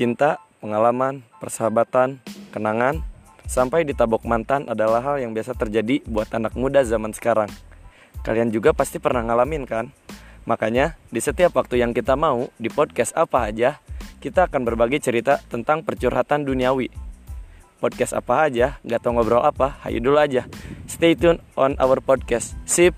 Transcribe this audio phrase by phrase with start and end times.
[0.00, 2.24] Cinta, pengalaman, persahabatan,
[2.56, 3.04] kenangan,
[3.44, 7.52] sampai ditabok mantan adalah hal yang biasa terjadi buat anak muda zaman sekarang.
[8.24, 9.92] Kalian juga pasti pernah ngalamin kan?
[10.48, 13.76] Makanya, di setiap waktu yang kita mau, di podcast apa aja,
[14.24, 16.88] kita akan berbagi cerita tentang percurhatan duniawi.
[17.76, 20.48] Podcast apa aja, gak tau ngobrol apa, hayu dulu aja.
[20.88, 22.56] Stay tune on our podcast.
[22.64, 22.96] Sip!